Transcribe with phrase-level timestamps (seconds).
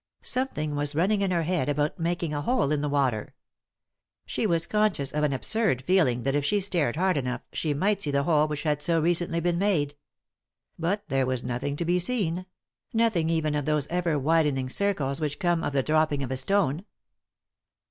[0.23, 3.35] Something was running in her head about "making a hole in the water."
[4.25, 8.01] She was conscious of an absurd feeling that if she stared hard enough she might
[8.01, 9.93] see the hole which had so recently been made.
[10.79, 12.47] But there was nothing to be seen;
[12.93, 16.83] nothing, even, of those ever widening circles which come or the dropping of a stone.